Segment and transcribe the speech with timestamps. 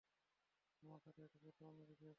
[0.83, 2.09] তোমার সাথে একটা গুরুত্বপূর্ণ বিষয়ে কথা বলছি।